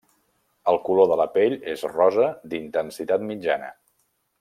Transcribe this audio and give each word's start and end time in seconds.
El 0.71 0.79
color 0.87 1.09
de 1.11 1.17
la 1.21 1.27
pell 1.35 1.55
és 1.75 1.85
rosa 1.93 2.33
d'intensitat 2.55 3.31
mitjana. 3.33 3.75